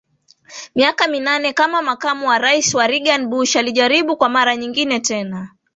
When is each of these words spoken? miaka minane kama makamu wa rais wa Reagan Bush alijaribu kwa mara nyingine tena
miaka 0.75 1.07
minane 1.07 1.53
kama 1.53 1.81
makamu 1.81 2.27
wa 2.27 2.37
rais 2.39 2.73
wa 2.75 2.87
Reagan 2.87 3.27
Bush 3.27 3.55
alijaribu 3.55 4.17
kwa 4.17 4.29
mara 4.29 4.55
nyingine 4.57 4.99
tena 4.99 5.49